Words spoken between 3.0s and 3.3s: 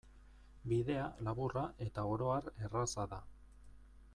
da.